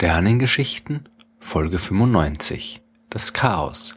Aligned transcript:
Sternengeschichten 0.00 1.08
Folge 1.40 1.76
95 1.76 2.82
Das 3.10 3.32
Chaos 3.32 3.96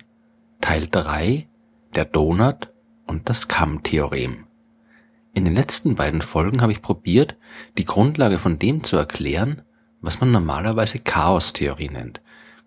Teil 0.60 0.88
3 0.90 1.48
Der 1.94 2.06
Donut 2.06 2.72
und 3.06 3.30
das 3.30 3.48
Kamm-Theorem 3.48 4.48
In 5.36 5.46
den 5.46 5.54
letzten 5.54 5.94
beiden 5.94 6.24
Folgen 6.24 6.64
habe 6.64 6.72
ich 6.72 6.82
probiert, 6.82 7.38
die 7.78 7.86
Grundlage 7.86 8.40
von 8.40 8.58
dem 8.58 8.84
zu 8.84 8.98
erklären, 8.98 9.62
was 10.02 10.20
man 10.20 10.32
normalerweise 10.32 10.98
Chaos-Theorie 10.98 11.90
nennt. 11.90 12.20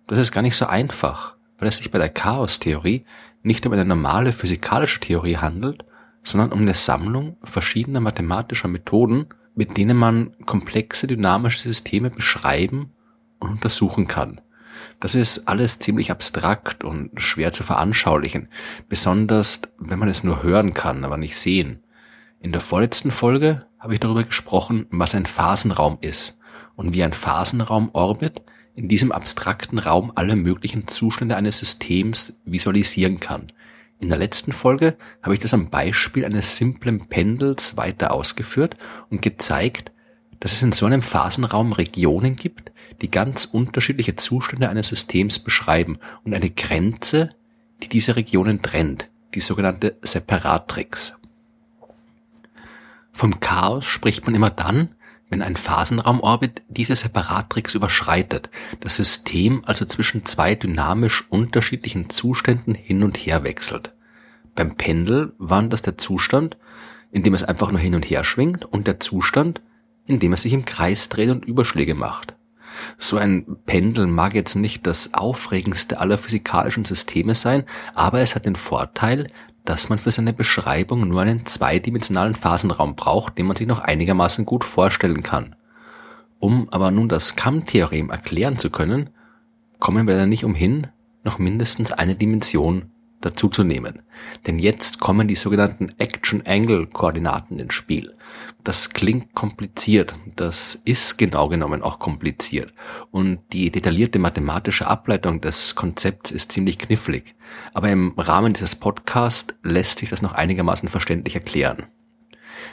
Das 0.07 0.21
ist 0.21 0.31
gar 0.31 0.43
nicht 0.43 0.55
so 0.55 0.67
einfach, 0.67 1.35
weil 1.59 1.67
es 1.67 1.79
sich 1.79 1.91
bei 1.91 1.99
der 1.99 2.11
Chaos-Theorie 2.11 3.05
nicht 3.43 3.67
um 3.67 3.73
eine 3.73 3.85
normale 3.85 4.33
physikalische 4.33 5.01
Theorie 5.01 5.39
handelt, 5.39 5.85
sondern 6.23 6.53
um 6.53 6.61
eine 6.61 6.75
Sammlung 6.75 7.37
verschiedener 7.43 7.99
mathematischer 7.99 8.69
Methoden, 8.69 9.27
mit 9.57 9.77
denen 9.77 9.97
man 9.97 10.37
komplexe 10.47 11.09
dynamische 11.09 11.59
Systeme 11.59 12.11
beschreiben 12.11 12.93
untersuchen 13.39 14.07
kann. 14.07 14.41
Das 15.01 15.15
ist 15.15 15.49
alles 15.49 15.79
ziemlich 15.79 16.11
abstrakt 16.11 16.85
und 16.85 17.11
schwer 17.21 17.53
zu 17.53 17.63
veranschaulichen, 17.63 18.49
besonders 18.89 19.63
wenn 19.79 19.99
man 19.99 20.09
es 20.09 20.25
nur 20.25 20.43
hören 20.43 20.75
kann, 20.75 21.05
aber 21.05 21.17
nicht 21.17 21.37
sehen. 21.37 21.83
In 22.41 22.53
der 22.53 22.61
vorletzten 22.61 23.11
Folge 23.11 23.67
habe 23.79 23.95
ich 23.95 24.01
darüber 24.01 24.25
gesprochen, 24.25 24.87
was 24.91 25.15
ein 25.15 25.27
Phasenraum 25.27 25.99
ist 26.01 26.39
und 26.77 26.95
wie 26.95 27.05
ein 27.05 27.13
Phasenraum-Orbit 27.13 28.43
in 28.75 28.89
diesem 28.89 29.13
abstrakten 29.13 29.79
Raum 29.79 30.13
alle 30.15 30.37
möglichen 30.37 30.89
Zustände 30.89 31.37
eines 31.37 31.59
Systems 31.59 32.41
visualisieren 32.45 33.21
kann. 33.21 33.47
In 34.01 34.09
der 34.09 34.19
letzten 34.19 34.53
Folge 34.53 34.97
habe 35.23 35.35
ich 35.35 35.41
das 35.41 35.55
am 35.55 35.71
Beispiel 35.71 36.25
eines 36.25 36.57
simplen 36.57 37.07
Pendels 37.07 37.77
weiter 37.77 38.13
ausgeführt 38.13 38.77
und 39.09 39.23
gezeigt, 39.23 39.93
dass 40.45 40.53
es 40.53 40.63
in 40.63 40.73
so 40.73 40.85
einem 40.85 41.01
Phasenraum 41.01 41.73
Regionen 41.73 42.37
gibt, 42.37 42.71
die 43.01 43.11
ganz 43.11 43.47
unterschiedliche 43.47 44.15
Zustände 44.15 44.69
eines 44.69 44.89
Systems 44.89 45.39
beschreiben 45.39 45.99
und 46.23 46.35
eine 46.35 46.51
Grenze, 46.51 47.31
die 47.83 47.89
diese 47.89 48.15
Regionen 48.15 48.61
trennt, 48.61 49.09
die 49.33 49.41
sogenannte 49.41 49.97
Separatrix. 50.03 51.15
Vom 53.11 53.41
Chaos 53.41 53.87
spricht 53.87 54.27
man 54.27 54.35
immer 54.35 54.51
dann, 54.51 54.91
wenn 55.31 55.41
ein 55.41 55.57
Phasenraumorbit 55.57 56.61
diese 56.69 56.95
Separatrix 56.95 57.75
überschreitet, 57.75 58.51
das 58.81 58.97
System 58.97 59.63
also 59.65 59.87
zwischen 59.87 60.27
zwei 60.27 60.55
dynamisch 60.55 61.25
unterschiedlichen 61.31 62.11
Zuständen 62.11 62.75
hin 62.75 63.03
und 63.03 63.17
her 63.17 63.45
wechselt. 63.45 63.95
Beim 64.55 64.77
Pendel 64.77 65.33
waren 65.39 65.71
das 65.71 65.81
der 65.81 65.97
Zustand, 65.97 66.59
in 67.13 67.23
dem 67.23 67.33
es 67.33 67.45
einfach 67.45 67.71
nur 67.71 67.81
hin 67.81 67.95
und 67.95 68.05
her 68.05 68.25
schwingt 68.25 68.67
und 68.67 68.87
der 68.87 69.01
Zustand, 69.01 69.63
indem 70.07 70.33
er 70.33 70.39
sich 70.39 70.53
im 70.53 70.65
Kreis 70.65 71.09
dreht 71.09 71.31
und 71.31 71.45
Überschläge 71.45 71.95
macht. 71.95 72.35
So 72.99 73.17
ein 73.17 73.57
Pendel 73.67 74.07
mag 74.07 74.35
jetzt 74.35 74.57
nicht 74.57 74.87
das 74.87 75.15
aufregendste 75.15 76.01
aller 76.01 76.19
physikalischen 76.19 76.85
Systeme 76.85 77.35
sein, 77.35 77.65
aber 77.95 78.21
es 78.21 78.35
hat 78.35 78.47
den 78.47 78.57
Vorteil, 78.57 79.31
dass 79.65 79.89
man 79.89 79.99
für 79.99 80.11
seine 80.11 80.33
Beschreibung 80.33 81.09
nur 81.09 81.23
einen 81.23 81.47
zweidimensionalen 81.47 82.35
Phasenraum 82.35 82.97
braucht, 82.97 83.39
den 83.39 83.47
man 83.47 83.57
sich 83.57 83.67
noch 83.67 83.81
einigermaßen 83.81 84.45
gut 84.45 84.65
vorstellen 84.65 85.23
kann. 85.23 85.57
Um 86.39 86.69
aber 86.71 86.91
nun 86.91 87.09
das 87.09 87.37
Kamm-Theorem 87.37 88.11
erklären 88.11 88.59
zu 88.59 88.69
können, 88.69 89.11
kommen 89.79 90.07
wir 90.07 90.17
da 90.17 90.27
nicht 90.27 90.45
umhin, 90.45 90.89
noch 91.23 91.39
mindestens 91.39 91.91
eine 91.91 92.15
Dimension 92.15 92.91
dazuzunehmen. 93.23 94.03
Denn 94.47 94.59
jetzt 94.59 95.01
kommen 95.01 95.27
die 95.27 95.35
sogenannten 95.35 95.89
Action-Angle-Koordinaten 95.97 97.59
ins 97.59 97.73
Spiel. 97.73 98.15
Das 98.65 98.89
klingt 98.89 99.35
kompliziert, 99.35 100.15
das 100.37 100.81
ist 100.87 101.19
genau 101.19 101.49
genommen 101.49 101.83
auch 101.83 101.99
kompliziert. 101.99 102.73
Und 103.11 103.41
die 103.53 103.71
detaillierte 103.71 104.19
mathematische 104.19 104.87
Ableitung 104.87 105.43
des 105.43 105.75
Konzepts 105.75 106.31
ist 106.31 106.51
ziemlich 106.51 106.79
knifflig. 106.79 107.35
Aber 107.75 107.91
im 107.91 108.15
Rahmen 108.17 108.55
dieses 108.55 108.75
Podcasts 108.75 109.55
lässt 109.63 109.99
sich 109.99 110.09
das 110.09 110.23
noch 110.23 110.33
einigermaßen 110.33 110.89
verständlich 110.89 111.35
erklären. 111.35 111.89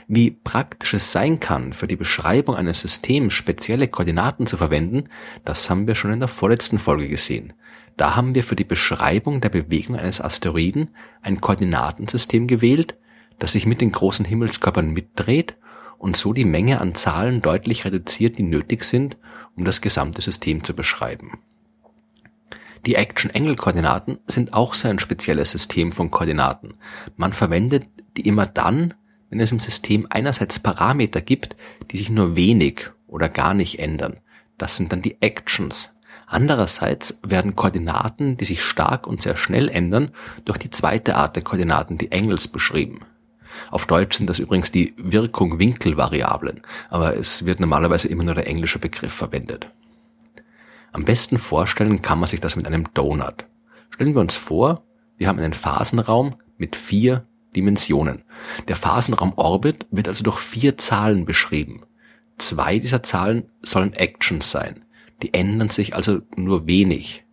Wie 0.07 0.31
praktisch 0.31 0.93
es 0.93 1.11
sein 1.11 1.41
kann, 1.41 1.73
für 1.73 1.87
die 1.87 1.97
Beschreibung 1.97 2.55
eines 2.55 2.79
Systems 2.79 3.33
spezielle 3.33 3.89
Koordinaten 3.89 4.47
zu 4.47 4.55
verwenden, 4.55 5.09
das 5.43 5.69
haben 5.69 5.87
wir 5.87 5.95
schon 5.95 6.13
in 6.13 6.19
der 6.19 6.29
vorletzten 6.29 6.79
Folge 6.79 7.09
gesehen. 7.09 7.51
Da 7.97 8.15
haben 8.15 8.33
wir 8.33 8.45
für 8.45 8.55
die 8.55 8.63
Beschreibung 8.63 9.41
der 9.41 9.49
Bewegung 9.49 9.97
eines 9.97 10.21
Asteroiden 10.21 10.91
ein 11.21 11.41
Koordinatensystem 11.41 12.47
gewählt, 12.47 12.97
das 13.39 13.51
sich 13.51 13.65
mit 13.65 13.81
den 13.81 13.91
großen 13.91 14.23
Himmelskörpern 14.23 14.91
mitdreht 14.91 15.57
und 16.01 16.17
so 16.17 16.33
die 16.33 16.45
Menge 16.45 16.81
an 16.81 16.95
Zahlen 16.95 17.41
deutlich 17.41 17.85
reduziert, 17.85 18.39
die 18.39 18.43
nötig 18.43 18.83
sind, 18.83 19.17
um 19.55 19.65
das 19.65 19.81
gesamte 19.81 20.21
System 20.21 20.63
zu 20.63 20.75
beschreiben. 20.75 21.39
Die 22.87 22.95
Action-Angle-Koordinaten 22.95 24.17
sind 24.25 24.53
auch 24.53 24.73
so 24.73 24.87
ein 24.87 24.97
spezielles 24.97 25.51
System 25.51 25.91
von 25.91 26.09
Koordinaten. 26.09 26.73
Man 27.17 27.33
verwendet 27.33 27.85
die 28.17 28.27
immer 28.27 28.47
dann, 28.47 28.95
wenn 29.29 29.39
es 29.39 29.51
im 29.51 29.59
System 29.59 30.07
einerseits 30.09 30.57
Parameter 30.57 31.21
gibt, 31.21 31.55
die 31.91 31.97
sich 31.97 32.09
nur 32.09 32.35
wenig 32.35 32.89
oder 33.05 33.29
gar 33.29 33.53
nicht 33.53 33.77
ändern. 33.77 34.19
Das 34.57 34.77
sind 34.77 34.91
dann 34.91 35.03
die 35.03 35.21
Actions. 35.21 35.93
Andererseits 36.25 37.19
werden 37.21 37.55
Koordinaten, 37.55 38.37
die 38.37 38.45
sich 38.45 38.63
stark 38.63 39.05
und 39.05 39.21
sehr 39.21 39.37
schnell 39.37 39.69
ändern, 39.69 40.09
durch 40.45 40.57
die 40.57 40.71
zweite 40.71 41.15
Art 41.15 41.35
der 41.35 41.43
Koordinaten, 41.43 41.99
die 41.99 42.11
Angles, 42.11 42.47
beschrieben. 42.47 43.01
Auf 43.69 43.85
Deutsch 43.85 44.17
sind 44.17 44.29
das 44.29 44.39
übrigens 44.39 44.71
die 44.71 44.93
Wirkung-Winkel-Variablen, 44.97 46.61
aber 46.89 47.15
es 47.15 47.45
wird 47.45 47.59
normalerweise 47.59 48.07
immer 48.07 48.23
nur 48.23 48.35
der 48.35 48.47
englische 48.47 48.79
Begriff 48.79 49.13
verwendet. 49.13 49.69
Am 50.93 51.05
besten 51.05 51.37
vorstellen 51.37 52.01
kann 52.01 52.19
man 52.19 52.27
sich 52.27 52.41
das 52.41 52.55
mit 52.55 52.67
einem 52.67 52.93
Donut. 52.93 53.45
Stellen 53.91 54.13
wir 54.13 54.21
uns 54.21 54.35
vor, 54.35 54.83
wir 55.17 55.27
haben 55.27 55.39
einen 55.39 55.53
Phasenraum 55.53 56.35
mit 56.57 56.75
vier 56.75 57.25
Dimensionen. 57.55 58.23
Der 58.67 58.75
Phasenraum 58.75 59.33
Orbit 59.35 59.85
wird 59.91 60.07
also 60.07 60.23
durch 60.23 60.39
vier 60.39 60.77
Zahlen 60.77 61.25
beschrieben. 61.25 61.83
Zwei 62.37 62.79
dieser 62.79 63.03
Zahlen 63.03 63.49
sollen 63.61 63.93
Actions 63.93 64.49
sein. 64.49 64.85
Die 65.21 65.33
ändern 65.33 65.69
sich 65.69 65.95
also 65.95 66.21
nur 66.35 66.65
wenig. 66.65 67.23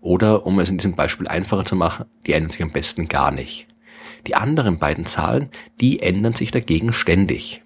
Oder, 0.00 0.46
um 0.46 0.58
es 0.58 0.70
in 0.70 0.78
diesem 0.78 0.94
Beispiel 0.94 1.28
einfacher 1.28 1.64
zu 1.64 1.76
machen, 1.76 2.06
die 2.26 2.32
ändern 2.32 2.50
sich 2.50 2.62
am 2.62 2.72
besten 2.72 3.06
gar 3.06 3.30
nicht. 3.30 3.68
Die 4.26 4.34
anderen 4.34 4.78
beiden 4.78 5.06
Zahlen, 5.06 5.50
die 5.80 6.00
ändern 6.00 6.34
sich 6.34 6.50
dagegen 6.50 6.92
ständig. 6.92 7.62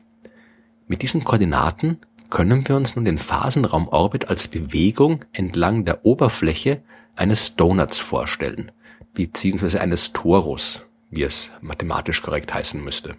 Mit 0.87 1.03
diesen 1.03 1.25
Koordinaten 1.25 1.99
können 2.29 2.67
wir 2.69 2.77
uns 2.77 2.97
nun 2.97 3.05
den 3.05 3.19
Phasenraumorbit 3.19 4.29
als 4.29 4.49
Bewegung 4.49 5.25
entlang 5.33 5.85
der 5.85 6.05
Oberfläche 6.05 6.83
eines 7.17 7.57
Donuts 7.57 7.99
vorstellen, 7.99 8.73
beziehungsweise 9.15 9.81
eines 9.81 10.13
Torus, 10.13 10.87
wie 11.11 11.23
es 11.23 11.51
mathematisch 11.61 12.23
korrekt 12.23 12.53
heißen 12.53 12.83
müsste. 12.83 13.17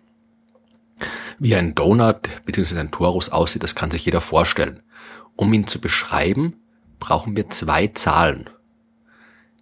Wie 1.40 1.56
ein 1.56 1.74
Donut 1.76 2.30
bzw. 2.46 2.80
ein 2.80 2.92
Torus 2.92 3.30
aussieht, 3.30 3.64
das 3.64 3.76
kann 3.76 3.92
sich 3.92 4.06
jeder 4.06 4.22
vorstellen. 4.22 4.82
Um 5.36 5.52
ihn 5.54 5.68
zu 5.68 5.82
beschreiben, 5.82 6.58
brauchen 7.00 7.36
wir 7.36 7.50
zwei 7.50 7.88
Zahlen. 7.88 8.50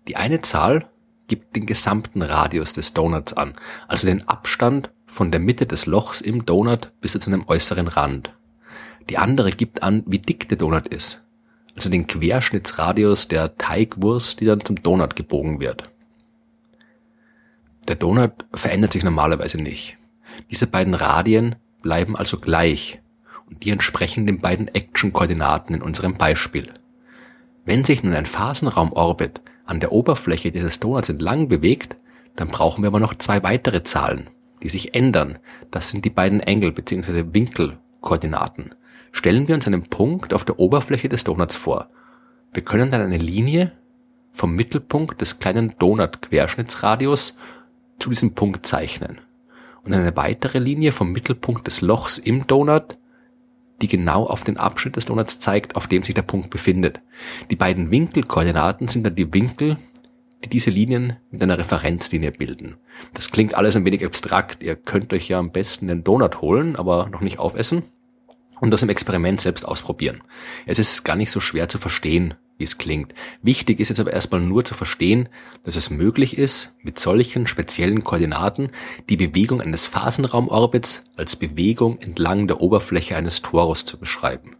Die 0.07 0.15
eine 0.17 0.41
Zahl 0.41 0.89
gibt 1.29 1.55
den 1.55 1.65
gesamten 1.65 2.21
Radius 2.21 2.73
des 2.73 2.93
Donuts 2.93 3.33
an, 3.33 3.53
also 3.87 4.05
den 4.05 4.27
Abstand 4.27 4.91
von 5.07 5.31
der 5.31 5.39
Mitte 5.39 5.65
des 5.65 5.85
Lochs 5.85 6.19
im 6.19 6.45
Donut 6.45 6.91
bis 6.99 7.13
zu 7.13 7.29
einem 7.29 7.45
äußeren 7.47 7.87
Rand. 7.87 8.33
Die 9.09 9.17
andere 9.17 9.51
gibt 9.51 9.81
an, 9.81 10.03
wie 10.05 10.19
dick 10.19 10.49
der 10.49 10.57
Donut 10.57 10.89
ist, 10.89 11.23
also 11.75 11.89
den 11.89 12.05
Querschnittsradius 12.05 13.29
der 13.29 13.57
Teigwurst, 13.57 14.41
die 14.41 14.45
dann 14.45 14.65
zum 14.65 14.81
Donut 14.83 15.15
gebogen 15.15 15.61
wird. 15.61 15.85
Der 17.87 17.95
Donut 17.95 18.33
verändert 18.53 18.91
sich 18.91 19.03
normalerweise 19.03 19.59
nicht. 19.59 19.97
Diese 20.51 20.67
beiden 20.67 20.93
Radien 20.93 21.55
bleiben 21.81 22.15
also 22.15 22.37
gleich 22.37 23.01
und 23.49 23.63
die 23.63 23.71
entsprechen 23.71 24.27
den 24.27 24.39
beiden 24.39 24.67
Action-Koordinaten 24.67 25.73
in 25.73 25.81
unserem 25.81 26.15
Beispiel. 26.15 26.71
Wenn 27.65 27.83
sich 27.83 28.03
nun 28.03 28.13
ein 28.13 28.25
Phasenraumorbit 28.25 29.41
an 29.69 29.79
der 29.79 29.91
Oberfläche 29.91 30.51
dieses 30.51 30.79
Donuts 30.79 31.09
entlang 31.09 31.47
bewegt, 31.47 31.95
dann 32.35 32.47
brauchen 32.47 32.83
wir 32.83 32.87
aber 32.87 32.99
noch 32.99 33.13
zwei 33.13 33.43
weitere 33.43 33.83
Zahlen, 33.83 34.29
die 34.63 34.69
sich 34.69 34.95
ändern. 34.95 35.37
Das 35.69 35.89
sind 35.89 36.05
die 36.05 36.09
beiden 36.09 36.39
Engel 36.39 36.71
bzw. 36.71 37.25
Winkelkoordinaten. 37.33 38.71
Stellen 39.11 39.47
wir 39.47 39.53
uns 39.53 39.67
einen 39.67 39.83
Punkt 39.83 40.33
auf 40.33 40.43
der 40.43 40.59
Oberfläche 40.59 41.07
des 41.07 41.23
Donuts 41.23 41.55
vor. 41.55 41.89
Wir 42.51 42.63
können 42.63 42.89
dann 42.89 43.01
eine 43.01 43.17
Linie 43.17 43.71
vom 44.31 44.55
Mittelpunkt 44.55 45.21
des 45.21 45.37
kleinen 45.37 45.75
Donut-Querschnittsradius 45.77 47.37
zu 47.99 48.09
diesem 48.09 48.33
Punkt 48.33 48.65
zeichnen. 48.65 49.19
Und 49.83 49.93
eine 49.93 50.15
weitere 50.15 50.59
Linie 50.59 50.91
vom 50.91 51.11
Mittelpunkt 51.11 51.67
des 51.67 51.81
Lochs 51.81 52.17
im 52.17 52.47
Donut 52.47 52.97
die 53.81 53.87
genau 53.87 54.25
auf 54.25 54.43
den 54.43 54.57
Abschnitt 54.57 54.95
des 54.95 55.05
Donuts 55.05 55.39
zeigt, 55.39 55.75
auf 55.75 55.87
dem 55.87 56.03
sich 56.03 56.15
der 56.15 56.21
Punkt 56.21 56.49
befindet. 56.49 57.01
Die 57.49 57.55
beiden 57.55 57.91
Winkelkoordinaten 57.91 58.87
sind 58.87 59.05
dann 59.05 59.15
die 59.15 59.33
Winkel, 59.33 59.77
die 60.43 60.49
diese 60.49 60.69
Linien 60.69 61.17
mit 61.31 61.43
einer 61.43 61.57
Referenzlinie 61.57 62.31
bilden. 62.31 62.77
Das 63.13 63.31
klingt 63.31 63.55
alles 63.55 63.75
ein 63.75 63.85
wenig 63.85 64.05
abstrakt. 64.05 64.63
Ihr 64.63 64.75
könnt 64.75 65.11
euch 65.13 65.27
ja 65.27 65.39
am 65.39 65.51
besten 65.51 65.87
den 65.87 66.03
Donut 66.03 66.41
holen, 66.41 66.75
aber 66.75 67.09
noch 67.09 67.21
nicht 67.21 67.39
aufessen. 67.39 67.83
und 68.61 68.71
das 68.71 68.83
im 68.83 68.89
Experiment 68.89 69.41
selbst 69.41 69.65
ausprobieren. 69.65 70.21
Es 70.65 70.79
ist 70.79 71.03
gar 71.03 71.15
nicht 71.15 71.31
so 71.31 71.39
schwer 71.39 71.69
zu 71.69 71.77
verstehen, 71.77 72.33
wie 72.59 72.65
es 72.65 72.77
klingt. 72.77 73.15
Wichtig 73.41 73.79
ist 73.79 73.89
jetzt 73.89 73.99
aber 73.99 74.13
erstmal 74.13 74.41
nur 74.41 74.63
zu 74.63 74.75
verstehen, 74.75 75.29
dass 75.63 75.75
es 75.75 75.89
möglich 75.89 76.37
ist, 76.37 76.75
mit 76.83 76.99
solchen 76.99 77.47
speziellen 77.47 78.03
Koordinaten 78.03 78.69
die 79.09 79.17
Bewegung 79.17 79.61
eines 79.61 79.85
Phasenraumorbits 79.87 81.05
als 81.15 81.37
Bewegung 81.37 81.97
entlang 81.99 82.47
der 82.47 82.61
Oberfläche 82.61 83.15
eines 83.15 83.41
Torus 83.41 83.85
zu 83.85 83.97
beschreiben. 83.97 84.57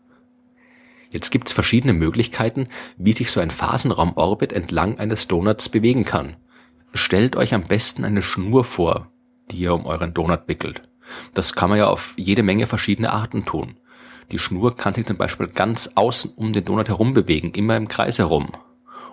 Jetzt 1.11 1.31
gibt's 1.31 1.51
verschiedene 1.51 1.93
Möglichkeiten, 1.93 2.67
wie 2.97 3.13
sich 3.13 3.31
so 3.31 3.39
ein 3.39 3.51
Phasenraumorbit 3.51 4.53
entlang 4.53 4.97
eines 4.97 5.27
Donuts 5.27 5.69
bewegen 5.69 6.05
kann. 6.05 6.37
Stellt 6.93 7.35
euch 7.35 7.53
am 7.53 7.63
besten 7.63 8.05
eine 8.05 8.21
Schnur 8.21 8.63
vor, 8.63 9.11
die 9.51 9.57
ihr 9.57 9.73
um 9.73 9.85
euren 9.85 10.13
Donut 10.13 10.47
wickelt. 10.47 10.83
Das 11.33 11.53
kann 11.53 11.69
man 11.69 11.79
ja 11.79 11.87
auf 11.87 12.13
jede 12.17 12.43
Menge 12.43 12.67
verschiedene 12.67 13.11
Arten 13.11 13.45
tun. 13.45 13.77
Die 14.31 14.39
Schnur 14.39 14.75
kann 14.75 14.93
sich 14.93 15.05
zum 15.05 15.17
Beispiel 15.17 15.47
ganz 15.47 15.91
außen 15.95 16.33
um 16.35 16.53
den 16.53 16.65
Donut 16.65 16.87
herum 16.87 17.13
bewegen, 17.13 17.51
immer 17.51 17.75
im 17.75 17.87
Kreis 17.87 18.19
herum. 18.19 18.51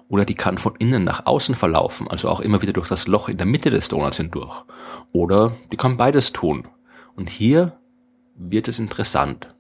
Oder 0.09 0.25
die 0.25 0.35
kann 0.35 0.59
von 0.59 0.77
innen 0.77 1.05
nach 1.05 1.27
außen 1.27 1.55
verlaufen, 1.55 2.07
also 2.09 2.29
auch 2.29 2.41
immer 2.41 2.63
wieder 2.63 2.73
durch 2.73 2.89
das 2.89 3.09
Loch 3.09 3.29
in 3.29 3.39
der 3.39 3.47
Mitte 3.47 3.71
des 3.71 3.89
Donuts 3.89 4.19
hindurch. 4.19 4.65
Oder 5.13 5.57
die 5.73 5.77
kann 5.77 5.97
beides 5.97 6.33
tun. 6.33 6.69
Und 7.17 7.31
hier 7.31 7.79
wird 8.37 8.69
es 8.69 8.79
interessant. 8.79 9.55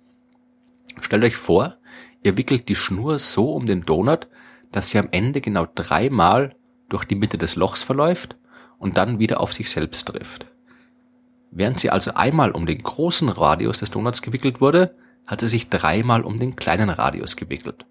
Stellt 1.00 1.24
euch 1.24 1.36
vor, 1.36 1.76
ihr 2.22 2.36
wickelt 2.36 2.68
die 2.68 2.76
Schnur 2.76 3.18
so 3.18 3.52
um 3.52 3.66
den 3.66 3.82
Donut, 3.82 4.28
dass 4.72 4.90
sie 4.90 4.98
am 4.98 5.08
Ende 5.10 5.40
genau 5.40 5.66
dreimal 5.74 6.54
durch 6.88 7.04
die 7.04 7.16
Mitte 7.16 7.38
des 7.38 7.56
Lochs 7.56 7.82
verläuft 7.82 8.36
und 8.78 8.96
dann 8.96 9.18
wieder 9.18 9.40
auf 9.40 9.52
sich 9.52 9.70
selbst 9.70 10.06
trifft. 10.06 10.46
Während 11.50 11.80
sie 11.80 11.90
also 11.90 12.12
einmal 12.14 12.50
um 12.52 12.66
den 12.66 12.82
großen 12.82 13.28
Radius 13.28 13.78
des 13.78 13.90
Donuts 13.90 14.22
gewickelt 14.22 14.60
wurde, 14.60 14.94
hat 15.26 15.40
sie 15.40 15.48
sich 15.48 15.68
dreimal 15.68 16.22
um 16.22 16.38
den 16.38 16.56
kleinen 16.56 16.88
Radius 16.88 17.36
gewickelt. 17.36 17.86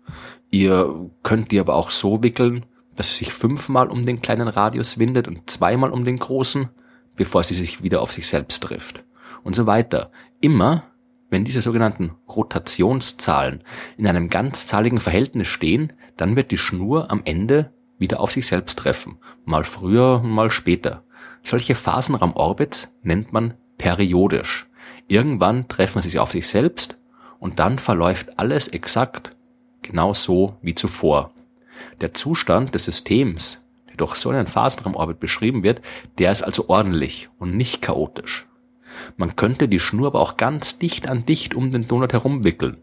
Ihr 0.51 1.09
könnt 1.23 1.51
die 1.51 1.59
aber 1.59 1.75
auch 1.75 1.91
so 1.91 2.23
wickeln, 2.23 2.65
dass 2.95 3.09
sie 3.09 3.25
sich 3.25 3.33
fünfmal 3.33 3.87
um 3.87 4.05
den 4.05 4.21
kleinen 4.21 4.47
Radius 4.47 4.97
windet 4.97 5.27
und 5.27 5.49
zweimal 5.49 5.91
um 5.91 6.05
den 6.05 6.17
großen, 6.17 6.69
bevor 7.15 7.43
sie 7.43 7.53
sich 7.53 7.83
wieder 7.83 8.01
auf 8.01 8.11
sich 8.11 8.27
selbst 8.27 8.63
trifft. 8.63 9.03
Und 9.43 9.55
so 9.55 9.65
weiter. 9.65 10.11
Immer, 10.39 10.83
wenn 11.29 11.43
diese 11.43 11.61
sogenannten 11.61 12.11
Rotationszahlen 12.29 13.63
in 13.97 14.07
einem 14.07 14.29
ganzzahligen 14.29 14.99
Verhältnis 14.99 15.47
stehen, 15.47 15.93
dann 16.17 16.35
wird 16.35 16.51
die 16.51 16.57
Schnur 16.57 17.11
am 17.11 17.21
Ende 17.25 17.73
wieder 17.97 18.19
auf 18.19 18.31
sich 18.31 18.45
selbst 18.45 18.79
treffen. 18.79 19.17
Mal 19.43 19.63
früher, 19.63 20.21
mal 20.21 20.49
später. 20.49 21.03
Solche 21.43 21.75
Phasenraumorbits 21.75 22.95
nennt 23.03 23.33
man 23.33 23.55
periodisch. 23.77 24.67
Irgendwann 25.07 25.67
treffen 25.67 26.01
sie 26.01 26.09
sich 26.09 26.19
auf 26.19 26.31
sich 26.31 26.47
selbst 26.47 26.99
und 27.39 27.59
dann 27.59 27.79
verläuft 27.79 28.39
alles 28.39 28.67
exakt 28.67 29.35
genau 29.81 30.13
so 30.13 30.57
wie 30.61 30.75
zuvor. 30.75 31.31
Der 32.01 32.13
Zustand 32.13 32.73
des 32.73 32.85
Systems, 32.85 33.67
der 33.89 33.97
durch 33.97 34.15
so 34.15 34.29
einen 34.29 34.47
Phasenraumorbit 34.47 35.19
beschrieben 35.19 35.63
wird, 35.63 35.81
der 36.17 36.31
ist 36.31 36.43
also 36.43 36.69
ordentlich 36.69 37.29
und 37.39 37.55
nicht 37.55 37.81
chaotisch. 37.81 38.47
Man 39.17 39.35
könnte 39.35 39.67
die 39.67 39.79
Schnur 39.79 40.07
aber 40.07 40.21
auch 40.21 40.37
ganz 40.37 40.79
dicht 40.79 41.07
an 41.07 41.25
dicht 41.25 41.53
um 41.53 41.71
den 41.71 41.87
Donut 41.87 42.13
herumwickeln. 42.13 42.77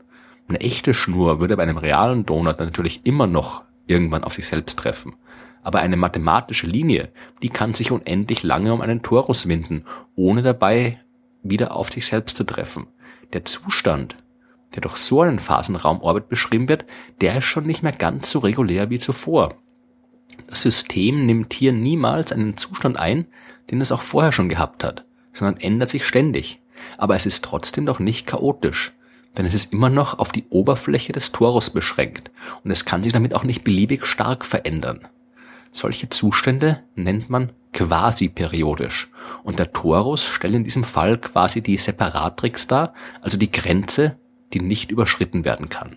Eine 0.48 0.60
echte 0.60 0.94
Schnur 0.94 1.40
würde 1.40 1.56
bei 1.56 1.62
einem 1.62 1.78
realen 1.78 2.26
Donut 2.26 2.58
natürlich 2.58 3.06
immer 3.06 3.26
noch 3.26 3.62
irgendwann 3.86 4.24
auf 4.24 4.34
sich 4.34 4.46
selbst 4.46 4.78
treffen. 4.78 5.16
Aber 5.62 5.78
eine 5.78 5.96
mathematische 5.96 6.66
Linie, 6.66 7.12
die 7.42 7.48
kann 7.48 7.74
sich 7.74 7.92
unendlich 7.92 8.42
lange 8.42 8.72
um 8.72 8.80
einen 8.80 9.02
Torus 9.02 9.48
winden, 9.48 9.84
ohne 10.16 10.42
dabei 10.42 11.00
wieder 11.42 11.74
auf 11.76 11.90
sich 11.92 12.06
selbst 12.06 12.36
zu 12.36 12.44
treffen. 12.44 12.88
Der 13.32 13.44
Zustand, 13.44 14.16
der 14.74 14.82
durch 14.82 14.96
so 14.96 15.22
einen 15.22 15.38
Phasenraumorbit 15.38 16.28
beschrieben 16.28 16.68
wird, 16.68 16.84
der 17.20 17.38
ist 17.38 17.44
schon 17.44 17.66
nicht 17.66 17.82
mehr 17.82 17.92
ganz 17.92 18.30
so 18.30 18.38
regulär 18.40 18.90
wie 18.90 18.98
zuvor. 18.98 19.54
Das 20.46 20.62
System 20.62 21.26
nimmt 21.26 21.52
hier 21.52 21.72
niemals 21.72 22.32
einen 22.32 22.56
Zustand 22.56 22.98
ein, 22.98 23.26
den 23.70 23.80
es 23.80 23.92
auch 23.92 24.02
vorher 24.02 24.32
schon 24.32 24.48
gehabt 24.48 24.84
hat, 24.84 25.04
sondern 25.32 25.60
ändert 25.60 25.90
sich 25.90 26.06
ständig. 26.06 26.60
Aber 26.98 27.16
es 27.16 27.26
ist 27.26 27.44
trotzdem 27.44 27.86
doch 27.86 28.00
nicht 28.00 28.26
chaotisch 28.26 28.92
denn 29.36 29.46
es 29.46 29.54
ist 29.54 29.72
immer 29.72 29.90
noch 29.90 30.18
auf 30.18 30.32
die 30.32 30.46
Oberfläche 30.50 31.12
des 31.12 31.32
Torus 31.32 31.70
beschränkt 31.70 32.30
und 32.64 32.70
es 32.70 32.84
kann 32.84 33.02
sich 33.02 33.12
damit 33.12 33.34
auch 33.34 33.44
nicht 33.44 33.64
beliebig 33.64 34.04
stark 34.04 34.44
verändern. 34.44 35.00
Solche 35.70 36.10
Zustände 36.10 36.82
nennt 36.94 37.30
man 37.30 37.52
quasi-periodisch 37.72 39.08
und 39.42 39.58
der 39.58 39.72
Torus 39.72 40.26
stellt 40.26 40.54
in 40.54 40.64
diesem 40.64 40.84
Fall 40.84 41.16
quasi 41.16 41.62
die 41.62 41.78
Separatrix 41.78 42.66
dar, 42.66 42.92
also 43.22 43.38
die 43.38 43.50
Grenze, 43.50 44.18
die 44.52 44.60
nicht 44.60 44.90
überschritten 44.90 45.44
werden 45.44 45.68
kann. 45.68 45.96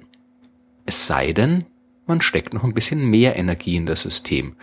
Es 0.85 1.07
sei 1.07 1.33
denn, 1.33 1.65
man 2.07 2.21
steckt 2.21 2.53
noch 2.53 2.63
ein 2.63 2.73
bisschen 2.73 3.05
mehr 3.09 3.35
Energie 3.35 3.75
in 3.75 3.85
das 3.85 4.01
System, 4.01 4.55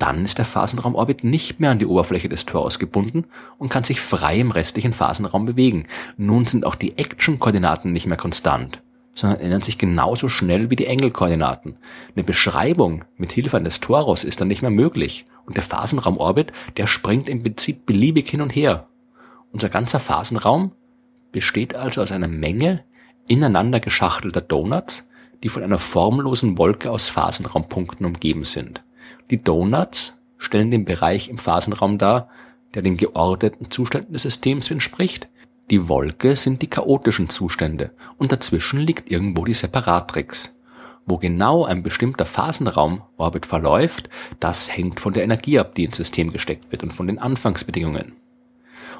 dann 0.00 0.24
ist 0.24 0.38
der 0.38 0.46
Phasenraumorbit 0.46 1.24
nicht 1.24 1.60
mehr 1.60 1.70
an 1.70 1.78
die 1.78 1.86
Oberfläche 1.86 2.28
des 2.28 2.46
Torus 2.46 2.78
gebunden 2.78 3.26
und 3.58 3.68
kann 3.68 3.84
sich 3.84 4.00
frei 4.00 4.40
im 4.40 4.50
restlichen 4.50 4.94
Phasenraum 4.94 5.44
bewegen. 5.44 5.86
Nun 6.16 6.46
sind 6.46 6.64
auch 6.64 6.74
die 6.74 6.96
Action-Koordinaten 6.96 7.92
nicht 7.92 8.06
mehr 8.06 8.16
konstant, 8.16 8.82
sondern 9.14 9.40
ändern 9.40 9.60
sich 9.60 9.76
genauso 9.76 10.28
schnell 10.28 10.70
wie 10.70 10.76
die 10.76 10.86
Engelkoordinaten. 10.86 11.76
Eine 12.16 12.24
Beschreibung 12.24 13.04
mit 13.18 13.32
Hilfe 13.32 13.58
eines 13.58 13.80
Torus 13.80 14.24
ist 14.24 14.40
dann 14.40 14.48
nicht 14.48 14.62
mehr 14.62 14.70
möglich 14.70 15.26
und 15.44 15.56
der 15.56 15.64
Phasenraumorbit, 15.64 16.52
der 16.78 16.86
springt 16.86 17.28
im 17.28 17.42
Prinzip 17.42 17.84
beliebig 17.84 18.30
hin 18.30 18.40
und 18.40 18.54
her. 18.54 18.88
Unser 19.52 19.68
ganzer 19.68 20.00
Phasenraum 20.00 20.72
besteht 21.30 21.74
also 21.74 22.00
aus 22.02 22.12
einer 22.12 22.28
Menge 22.28 22.84
ineinander 23.30 23.78
geschachtelter 23.78 24.40
Donuts, 24.40 25.08
die 25.42 25.48
von 25.48 25.62
einer 25.62 25.78
formlosen 25.78 26.58
Wolke 26.58 26.90
aus 26.90 27.08
Phasenraumpunkten 27.08 28.04
umgeben 28.04 28.44
sind. 28.44 28.82
Die 29.30 29.42
Donuts 29.42 30.18
stellen 30.36 30.72
den 30.72 30.84
Bereich 30.84 31.28
im 31.28 31.38
Phasenraum 31.38 31.96
dar, 31.96 32.28
der 32.74 32.82
den 32.82 32.96
geordneten 32.96 33.70
Zuständen 33.70 34.12
des 34.12 34.22
Systems 34.22 34.70
entspricht. 34.70 35.28
Die 35.70 35.88
Wolke 35.88 36.34
sind 36.34 36.60
die 36.60 36.66
chaotischen 36.70 37.28
Zustände 37.28 37.92
und 38.18 38.32
dazwischen 38.32 38.80
liegt 38.80 39.10
irgendwo 39.10 39.44
die 39.44 39.54
Separatrix. 39.54 40.56
Wo 41.06 41.16
genau 41.16 41.64
ein 41.64 41.84
bestimmter 41.84 42.26
Phasenraumorbit 42.26 43.46
verläuft, 43.46 44.10
das 44.40 44.76
hängt 44.76 44.98
von 44.98 45.12
der 45.12 45.22
Energie 45.22 45.58
ab, 45.58 45.76
die 45.76 45.84
ins 45.84 45.96
System 45.96 46.32
gesteckt 46.32 46.72
wird 46.72 46.82
und 46.82 46.92
von 46.92 47.06
den 47.06 47.20
Anfangsbedingungen. 47.20 48.14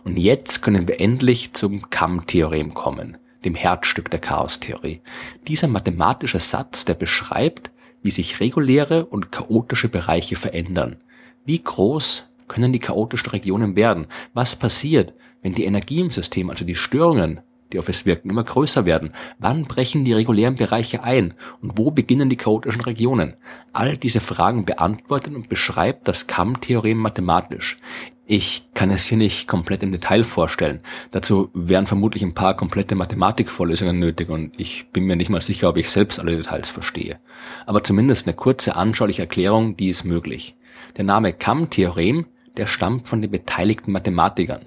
Und 0.04 0.18
jetzt 0.18 0.62
können 0.62 0.86
wir 0.86 1.00
endlich 1.00 1.52
zum 1.52 1.90
Kamm-Theorem 1.90 2.74
kommen, 2.74 3.18
dem 3.44 3.54
Herzstück 3.54 4.10
der 4.10 4.20
Chaostheorie. 4.20 5.00
Dieser 5.48 5.68
mathematische 5.68 6.40
Satz, 6.40 6.84
der 6.84 6.94
beschreibt, 6.94 7.70
wie 8.02 8.10
sich 8.10 8.40
reguläre 8.40 9.06
und 9.06 9.32
chaotische 9.32 9.88
Bereiche 9.88 10.36
verändern. 10.36 10.96
Wie 11.44 11.62
groß 11.62 12.30
können 12.48 12.72
die 12.72 12.78
chaotischen 12.78 13.30
Regionen 13.30 13.76
werden? 13.76 14.06
Was 14.34 14.56
passiert, 14.56 15.14
wenn 15.42 15.54
die 15.54 15.64
Energie 15.64 16.00
im 16.00 16.10
System, 16.10 16.50
also 16.50 16.64
die 16.64 16.74
Störungen, 16.74 17.40
die 17.72 17.78
auf 17.78 17.88
es 17.88 18.04
wirken, 18.06 18.30
immer 18.30 18.44
größer 18.44 18.84
werden? 18.84 19.12
Wann 19.38 19.64
brechen 19.64 20.04
die 20.04 20.12
regulären 20.12 20.56
Bereiche 20.56 21.02
ein? 21.04 21.34
Und 21.62 21.78
wo 21.78 21.90
beginnen 21.90 22.28
die 22.28 22.36
chaotischen 22.36 22.80
Regionen? 22.80 23.36
All 23.72 23.96
diese 23.96 24.20
Fragen 24.20 24.64
beantwortet 24.64 25.34
und 25.34 25.48
beschreibt 25.48 26.08
das 26.08 26.26
Kamm-Theorem 26.26 26.98
mathematisch. 26.98 27.78
Ich 28.32 28.62
kann 28.74 28.92
es 28.92 29.06
hier 29.06 29.18
nicht 29.18 29.48
komplett 29.48 29.82
im 29.82 29.90
Detail 29.90 30.22
vorstellen. 30.22 30.78
Dazu 31.10 31.50
wären 31.52 31.88
vermutlich 31.88 32.22
ein 32.22 32.32
paar 32.32 32.56
komplette 32.56 32.94
Mathematikvorlesungen 32.94 33.98
nötig 33.98 34.28
und 34.28 34.52
ich 34.56 34.86
bin 34.92 35.02
mir 35.02 35.16
nicht 35.16 35.30
mal 35.30 35.40
sicher, 35.40 35.68
ob 35.68 35.76
ich 35.76 35.90
selbst 35.90 36.20
alle 36.20 36.36
Details 36.36 36.70
verstehe. 36.70 37.18
Aber 37.66 37.82
zumindest 37.82 38.28
eine 38.28 38.36
kurze 38.36 38.76
anschauliche 38.76 39.22
Erklärung, 39.22 39.76
die 39.76 39.88
ist 39.88 40.04
möglich. 40.04 40.54
Der 40.96 41.02
Name 41.02 41.32
Kamm-Theorem, 41.32 42.26
der 42.56 42.68
stammt 42.68 43.08
von 43.08 43.20
den 43.20 43.32
beteiligten 43.32 43.90
Mathematikern. 43.90 44.62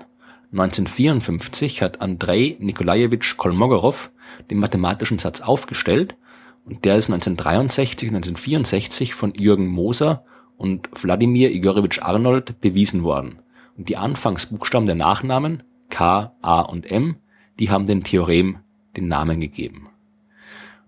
1954 0.52 1.82
hat 1.82 2.02
Andrei 2.02 2.58
Nikolajewitsch 2.60 3.38
Kolmogorov 3.38 4.12
den 4.52 4.60
mathematischen 4.60 5.20
Satz 5.20 5.40
aufgestellt 5.40 6.18
und 6.66 6.84
der 6.84 6.98
ist 6.98 7.10
1963 7.10 8.10
1964 8.10 9.16
von 9.16 9.34
Jürgen 9.36 9.68
Moser 9.68 10.26
und 10.58 10.90
Wladimir 11.02 11.52
Igorewitsch 11.52 12.02
Arnold 12.02 12.60
bewiesen 12.60 13.04
worden. 13.04 13.38
Und 13.78 13.90
die 13.90 13.98
Anfangsbuchstaben 13.98 14.86
der 14.86 14.96
Nachnamen 14.96 15.64
K, 15.90 16.36
A 16.42 16.62
und 16.62 16.90
M, 16.90 17.18
die 17.60 17.70
haben 17.70 17.88
dem 17.88 18.04
Theorem 18.04 18.60
den 18.96 19.08
Namen 19.08 19.40
gegeben. 19.40 19.90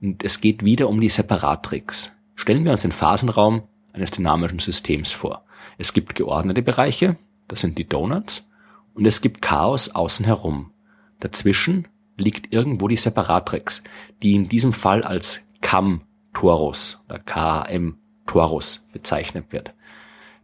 Und 0.01 0.23
es 0.23 0.41
geht 0.41 0.63
wieder 0.63 0.89
um 0.89 1.01
die 1.01 1.09
Separatrix. 1.09 2.15
Stellen 2.35 2.65
wir 2.65 2.71
uns 2.71 2.81
den 2.81 2.91
Phasenraum 2.91 3.63
eines 3.93 4.11
dynamischen 4.11 4.59
Systems 4.59 5.11
vor. 5.11 5.45
Es 5.77 5.93
gibt 5.93 6.15
geordnete 6.15 6.61
Bereiche, 6.61 7.17
das 7.47 7.61
sind 7.61 7.77
die 7.77 7.87
Donuts, 7.87 8.47
und 8.93 9.05
es 9.05 9.21
gibt 9.21 9.41
Chaos 9.41 9.89
außen 9.89 10.25
herum. 10.25 10.71
Dazwischen 11.19 11.87
liegt 12.17 12.53
irgendwo 12.53 12.87
die 12.87 12.97
Separatrix, 12.97 13.83
die 14.21 14.35
in 14.35 14.47
diesem 14.47 14.73
Fall 14.73 15.03
als 15.03 15.47
Kam-Torus 15.61 17.03
oder 17.07 17.19
KM-Torus 17.19 18.87
bezeichnet 18.93 19.51
wird. 19.51 19.73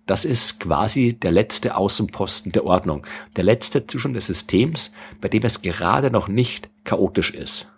Das 0.05 0.25
ist 0.25 0.59
quasi 0.59 1.13
der 1.13 1.31
letzte 1.31 1.75
Außenposten 1.75 2.51
der 2.51 2.65
Ordnung, 2.65 3.05
der 3.35 3.43
letzte 3.43 3.85
Zustand 3.87 4.15
des 4.15 4.25
Systems, 4.25 4.93
bei 5.21 5.29
dem 5.29 5.43
es 5.43 5.61
gerade 5.61 6.11
noch 6.11 6.27
nicht 6.27 6.69
chaotisch 6.83 7.31
ist. 7.31 7.71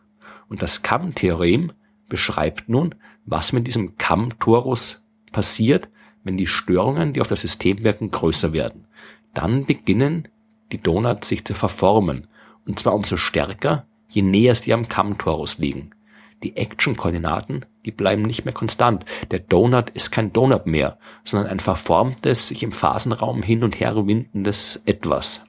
Und 0.48 0.62
das 0.62 0.84
Kamm-Theorem 0.84 1.72
beschreibt 2.08 2.70
nun, 2.70 2.96
was 3.26 3.54
mit 3.54 3.68
diesem 3.68 3.98
Kamm-Torus 3.98 5.04
passiert, 5.32 5.90
wenn 6.24 6.38
die 6.38 6.48
Störungen, 6.48 7.14
die 7.14 7.22
auf 7.22 7.28
das 7.28 7.42
System 7.42 7.84
wirken, 7.84 8.12
größer 8.12 8.54
werden. 8.54 8.86
Dann 9.34 9.66
beginnen 9.66 10.28
die 10.72 10.82
Donuts 10.82 11.28
sich 11.28 11.44
zu 11.44 11.54
verformen. 11.54 12.28
Und 12.66 12.80
zwar 12.80 12.94
umso 12.94 13.18
stärker, 13.18 13.86
je 14.10 14.22
näher 14.22 14.56
sie 14.56 14.74
am 14.74 14.88
Kamm-Torus 14.88 15.58
liegen. 15.58 15.92
Die 16.44 16.58
Action-Koordinaten, 16.58 17.66
die 17.86 17.92
bleiben 17.92 18.22
nicht 18.22 18.44
mehr 18.44 18.54
konstant. 18.54 19.06
Der 19.32 19.40
Donut 19.40 19.90
ist 19.90 20.12
kein 20.12 20.34
Donut 20.34 20.68
mehr, 20.68 20.98
sondern 21.24 21.50
ein 21.50 21.60
verformtes, 21.60 22.50
sich 22.50 22.64
im 22.64 22.74
Phasenraum 22.74 23.42
hin 23.42 23.64
und 23.64 23.80
her 23.80 23.96
windendes 23.96 24.82
Etwas. 24.86 25.46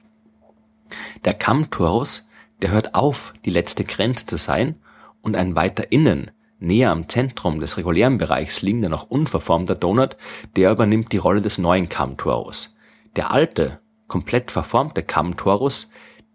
Der 1.25 1.33
Kamm-Torus, 1.33 2.29
der 2.61 2.71
hört 2.71 2.95
auf, 2.95 3.33
die 3.43 3.49
letzte 3.49 3.83
Grenze 3.83 4.25
zu 4.25 4.37
sein 4.37 4.77
und 5.21 5.35
ein 5.35 5.55
weiter 5.55 5.91
innen, 5.91 6.31
näher 6.59 6.91
am 6.91 7.09
Zentrum 7.09 7.59
des 7.59 7.77
regulären 7.77 8.17
Bereichs 8.17 8.61
liegender 8.61 8.89
noch 8.89 9.09
unverformter 9.09 9.75
Donut, 9.75 10.15
der 10.55 10.71
übernimmt 10.71 11.11
die 11.11 11.17
Rolle 11.17 11.41
des 11.41 11.57
neuen 11.57 11.89
Kamm-Torus. 11.89 12.77
Der 13.17 13.31
alte, 13.31 13.79
komplett 14.07 14.51
verformte 14.51 15.03
Kamm-Torus, 15.03 15.89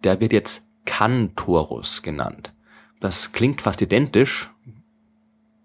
der 0.05 0.21
wird 0.21 0.33
jetzt 0.33 0.67
Cantorus 0.85 2.03
genannt. 2.03 2.53
Das 3.01 3.33
klingt 3.33 3.63
fast 3.63 3.81
identisch 3.81 4.51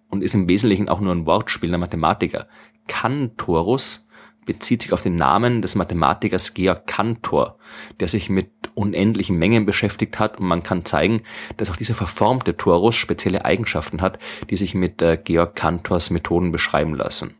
und 0.10 0.24
ist 0.24 0.34
im 0.34 0.48
Wesentlichen 0.48 0.88
auch 0.88 1.01
nur 1.01 1.13
ein 1.13 1.25
Wortspiel 1.25 1.70
der 1.70 1.77
Mathematiker. 1.77 2.48
Cantorus 2.88 4.08
bezieht 4.46 4.84
sich 4.84 4.94
auf 4.94 5.01
den 5.01 5.15
Namen 5.15 5.62
des 5.62 5.75
Mathematikers 5.75 6.54
Georg 6.54 6.88
Cantor, 6.88 7.58
der 8.00 8.08
sich 8.08 8.30
mit 8.30 8.50
unendlichen 8.74 9.38
Mengen 9.38 9.65
beschäftigt 9.65 10.20
hat 10.20 10.39
und 10.39 10.48
man 10.48 10.63
kann 10.63 10.86
zeigen, 10.86 11.24
dass 11.58 11.70
auch 11.70 11.75
dieser 11.75 11.96
verformte 11.96 12.56
Torus 12.56 12.96
spezielle 12.96 13.44
Eigenschaften 13.44 14.01
hat, 14.01 14.20
die 14.50 14.58
sich 14.58 14.75
mit 14.75 15.01
äh, 15.01 15.18
Georg 15.22 15.56
Cantors 15.56 16.12
Methoden 16.12 16.51
beschreiben 16.51 16.96
lassen. 16.96 17.34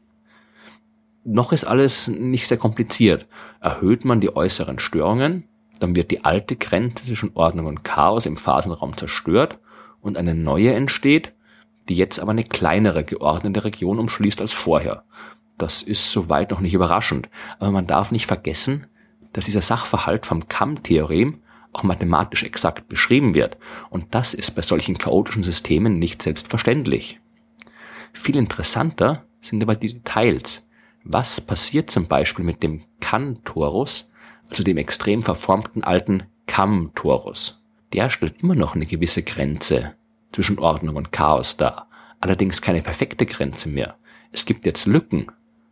Noch 1.24 1.52
ist 1.52 1.64
alles 1.64 2.08
nicht 2.08 2.48
sehr 2.48 2.58
kompliziert. 2.58 3.28
Erhöht 3.62 4.04
man 4.04 4.20
die 4.20 4.36
äußeren 4.36 4.80
Störungen, 4.80 5.48
dann 5.80 5.96
wird 5.96 6.12
die 6.12 6.24
alte 6.24 6.56
Grenze 6.56 7.06
zwischen 7.06 7.32
Ordnung 7.34 7.66
und 7.68 7.84
Chaos 7.84 8.26
im 8.26 8.38
Phasenraum 8.38 8.98
zerstört 8.98 9.60
und 10.06 10.18
eine 10.18 10.36
neue 10.36 10.74
entsteht, 10.74 11.34
die 11.90 11.96
jetzt 11.96 12.20
aber 12.20 12.32
eine 12.32 12.44
kleinere 12.44 13.04
geordnete 13.04 13.64
Region 13.64 13.98
umschließt 13.98 14.40
als 14.40 14.54
vorher. 14.54 15.04
Das 15.58 15.82
ist 15.82 16.12
soweit 16.12 16.52
noch 16.52 16.60
nicht 16.60 16.76
überraschend, 16.76 17.28
aber 17.60 17.72
man 17.72 17.88
darf 17.88 18.12
nicht 18.12 18.28
vergessen, 18.28 18.88
dass 19.34 19.46
dieser 19.46 19.64
Sachverhalt 19.64 20.26
vom 20.26 20.48
Kamm-Theorem 20.48 21.42
auch 21.74 21.84
mathematisch 21.84 22.44
exakt 22.44 22.88
beschrieben 22.88 23.34
wird, 23.34 23.58
und 23.90 24.14
das 24.14 24.34
ist 24.34 24.52
bei 24.52 24.62
solchen 24.62 24.98
chaotischen 24.98 25.44
Systemen 25.44 25.98
nicht 25.98 26.22
selbstverständlich. 26.22 27.20
Viel 28.14 28.36
interessanter 28.38 29.26
sind 29.42 29.62
aber 29.64 29.76
die 29.76 29.94
Details. 29.94 30.66
Was 31.04 31.42
passiert 31.42 31.90
zum 31.90 32.08
Beispiel 32.08 32.46
mit 32.46 32.64
dem 32.64 32.82
Kann-Torus, 33.00 34.12
also 34.50 34.64
dem 34.64 34.78
extrem 34.78 35.24
verformten 35.24 35.84
alten 35.84 36.24
Kamm-Torus? 36.48 37.65
Der 37.96 38.10
stellt 38.10 38.44
immer 38.44 38.56
noch 38.56 38.76
eine 38.76 38.86
gewisse 38.86 39.24
Grenze 39.24 39.94
zwischen 40.34 40.60
Ordnung 40.60 40.98
und 40.98 41.14
Chaos 41.14 41.56
dar. 41.56 41.88
Allerdings 42.20 42.62
keine 42.62 42.82
perfekte 42.82 43.26
Grenze 43.26 43.70
mehr. 43.70 43.96
Es 44.34 44.46
gibt 44.46 44.66
jetzt 44.66 44.86
Lücken, 44.86 45.28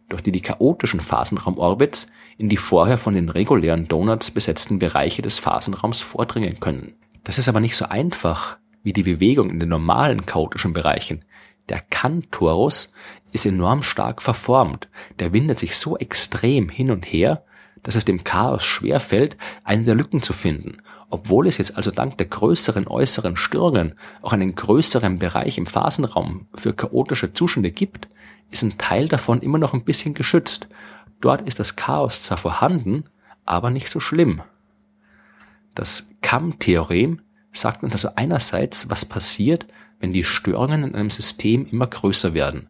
durch 0.08 0.22
die 0.22 0.32
die 0.32 0.42
chaotischen 0.42 1.02
Phasenraumorbits 1.02 2.08
in 2.38 2.48
die 2.48 2.58
vorher 2.58 2.98
von 2.98 3.14
den 3.14 3.28
regulären 3.28 3.90
Donuts 3.90 4.32
besetzten 4.32 4.80
Bereiche 4.80 5.22
des 5.22 5.38
Phasenraums 5.38 6.02
vordringen 6.02 6.62
können. 6.62 6.94
Das 7.26 7.38
ist 7.38 7.50
aber 7.50 7.60
nicht 7.60 7.76
so 7.76 7.86
einfach 7.86 8.58
wie 8.84 8.94
die 8.94 9.04
Bewegung 9.04 9.50
in 9.50 9.60
den 9.60 9.70
normalen 9.70 10.26
chaotischen 10.26 10.72
Bereichen. 10.72 11.26
Der 11.68 11.82
Cantorus 11.82 12.94
ist 13.34 13.46
enorm 13.46 13.84
stark 13.84 14.22
verformt. 14.22 14.88
Der 15.20 15.34
windet 15.34 15.60
sich 15.60 15.78
so 15.78 15.98
extrem 15.98 16.70
hin 16.70 16.90
und 16.90 17.06
her, 17.06 17.44
dass 17.84 17.96
es 17.96 18.06
dem 18.06 18.24
Chaos 18.24 18.64
schwerfällt, 18.64 19.38
eine 19.64 19.84
der 19.84 19.96
Lücken 19.96 20.22
zu 20.22 20.34
finden 20.34 20.78
obwohl 21.14 21.46
es 21.46 21.60
jetzt 21.60 21.78
also 21.78 21.92
dank 21.92 22.18
der 22.18 22.26
größeren 22.26 22.88
äußeren 22.88 23.38
Störungen 23.38 23.94
auch 24.24 24.34
einen 24.34 24.56
größeren 24.56 25.20
Bereich 25.20 25.60
im 25.60 25.68
Phasenraum 25.68 26.48
für 26.56 26.74
chaotische 26.74 27.34
Zustände 27.34 27.70
gibt, 27.70 28.08
ist 28.50 28.64
ein 28.64 28.80
Teil 28.80 29.10
davon 29.10 29.40
immer 29.42 29.60
noch 29.60 29.76
ein 29.76 29.84
bisschen 29.84 30.16
geschützt. 30.16 30.70
Dort 31.22 31.44
ist 31.44 31.60
das 31.60 31.76
Chaos 31.76 32.24
zwar 32.24 32.38
vorhanden, 32.38 33.04
aber 33.46 33.70
nicht 33.70 33.90
so 33.90 34.00
schlimm. 34.00 34.42
Das 35.76 36.10
Kamm-Theorem 36.24 37.22
sagt 37.52 37.84
uns 37.84 37.94
also 37.94 38.10
einerseits, 38.16 38.90
was 38.90 39.06
passiert, 39.06 39.68
wenn 40.00 40.14
die 40.14 40.24
Störungen 40.24 40.84
in 40.84 40.96
einem 40.96 41.12
System 41.12 41.64
immer 41.66 41.86
größer 41.86 42.34
werden. 42.34 42.70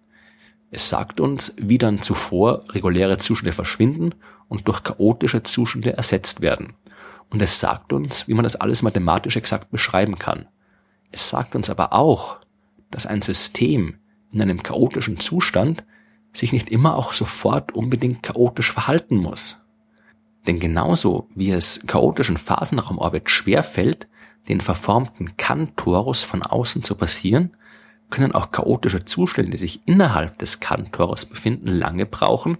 Es 0.75 0.89
sagt 0.89 1.19
uns, 1.19 1.53
wie 1.57 1.77
dann 1.77 2.01
zuvor 2.01 2.63
reguläre 2.69 3.19
Zustände 3.19 3.53
verschwinden 3.53 4.15
und 4.47 4.67
durch 4.67 4.81
chaotische 4.81 5.43
Zustände 5.43 5.95
ersetzt 5.95 6.41
werden. 6.41 6.73
Und 7.29 7.43
es 7.43 7.59
sagt 7.59 7.93
uns, 7.93 8.27
wie 8.27 8.33
man 8.33 8.41
das 8.41 8.55
alles 8.55 8.81
mathematisch 8.81 9.35
exakt 9.35 9.69
beschreiben 9.69 10.17
kann. 10.17 10.47
Es 11.11 11.29
sagt 11.29 11.55
uns 11.55 11.69
aber 11.69 11.93
auch, 11.93 12.39
dass 12.89 13.05
ein 13.05 13.21
System 13.21 13.99
in 14.31 14.41
einem 14.41 14.63
chaotischen 14.63 15.19
Zustand 15.19 15.83
sich 16.33 16.51
nicht 16.51 16.69
immer 16.69 16.95
auch 16.95 17.13
sofort 17.13 17.73
unbedingt 17.73 18.23
chaotisch 18.23 18.71
verhalten 18.71 19.17
muss. 19.17 19.61
Denn 20.47 20.59
genauso 20.59 21.29
wie 21.35 21.51
es 21.51 21.85
chaotischen 21.85 22.37
Phasenraumorbit 22.37 23.29
schwerfällt, 23.29 24.07
den 24.49 24.59
verformten 24.59 25.37
Kantorus 25.37 26.23
von 26.23 26.41
außen 26.41 26.81
zu 26.81 26.95
passieren, 26.95 27.55
können 28.13 28.35
auch 28.35 28.51
chaotische 28.51 29.05
Zustände, 29.05 29.49
die 29.49 29.57
sich 29.57 29.87
innerhalb 29.87 30.37
des 30.37 30.59
Kantorus 30.59 31.25
befinden, 31.25 31.67
lange 31.67 32.05
brauchen, 32.05 32.59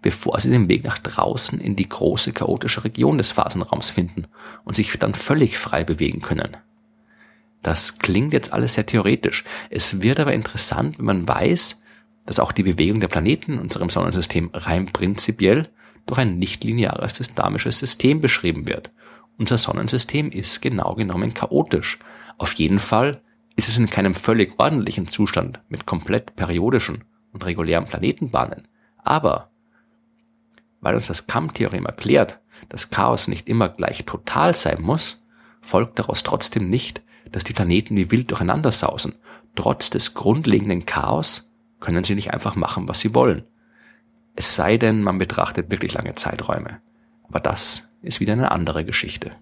bevor 0.00 0.40
sie 0.40 0.50
den 0.50 0.68
Weg 0.68 0.84
nach 0.84 0.98
draußen 0.98 1.58
in 1.60 1.74
die 1.74 1.88
große 1.88 2.32
chaotische 2.32 2.84
Region 2.84 3.18
des 3.18 3.32
Phasenraums 3.32 3.90
finden 3.90 4.28
und 4.64 4.76
sich 4.76 4.96
dann 5.00 5.14
völlig 5.14 5.58
frei 5.58 5.82
bewegen 5.82 6.20
können. 6.20 6.56
Das 7.64 7.98
klingt 7.98 8.32
jetzt 8.32 8.52
alles 8.52 8.74
sehr 8.74 8.86
theoretisch. 8.86 9.42
Es 9.70 10.02
wird 10.02 10.20
aber 10.20 10.34
interessant, 10.34 10.98
wenn 10.98 11.06
man 11.06 11.26
weiß, 11.26 11.82
dass 12.24 12.38
auch 12.38 12.52
die 12.52 12.62
Bewegung 12.62 13.00
der 13.00 13.08
Planeten 13.08 13.54
in 13.54 13.58
unserem 13.58 13.90
Sonnensystem 13.90 14.50
rein 14.52 14.86
prinzipiell 14.86 15.68
durch 16.06 16.20
ein 16.20 16.38
nichtlineares 16.38 17.18
dynamisches 17.18 17.78
System 17.78 18.20
beschrieben 18.20 18.68
wird. 18.68 18.92
Unser 19.36 19.58
Sonnensystem 19.58 20.30
ist 20.30 20.62
genau 20.62 20.94
genommen 20.94 21.34
chaotisch. 21.34 21.98
Auf 22.38 22.52
jeden 22.52 22.78
Fall 22.78 23.20
ist 23.56 23.68
es 23.68 23.78
in 23.78 23.90
keinem 23.90 24.14
völlig 24.14 24.58
ordentlichen 24.58 25.08
Zustand 25.08 25.60
mit 25.68 25.86
komplett 25.86 26.36
periodischen 26.36 27.04
und 27.32 27.44
regulären 27.44 27.84
Planetenbahnen. 27.84 28.68
Aber 28.98 29.50
weil 30.80 30.96
uns 30.96 31.06
das 31.06 31.26
Kamm-Theorem 31.26 31.86
erklärt, 31.86 32.40
dass 32.68 32.90
Chaos 32.90 33.28
nicht 33.28 33.48
immer 33.48 33.68
gleich 33.68 34.04
total 34.04 34.56
sein 34.56 34.82
muss, 34.82 35.24
folgt 35.60 35.98
daraus 35.98 36.22
trotzdem 36.22 36.68
nicht, 36.68 37.02
dass 37.30 37.44
die 37.44 37.52
Planeten 37.52 37.96
wie 37.96 38.10
wild 38.10 38.30
durcheinander 38.30 38.72
sausen. 38.72 39.14
Trotz 39.54 39.90
des 39.90 40.14
grundlegenden 40.14 40.86
Chaos 40.86 41.52
können 41.80 42.04
sie 42.04 42.14
nicht 42.14 42.32
einfach 42.32 42.56
machen, 42.56 42.88
was 42.88 43.00
sie 43.00 43.14
wollen. 43.14 43.44
Es 44.34 44.54
sei 44.54 44.76
denn, 44.76 45.02
man 45.02 45.18
betrachtet 45.18 45.70
wirklich 45.70 45.94
lange 45.94 46.14
Zeiträume. 46.14 46.80
Aber 47.24 47.40
das 47.40 47.90
ist 48.02 48.20
wieder 48.20 48.32
eine 48.32 48.50
andere 48.50 48.84
Geschichte. 48.84 49.32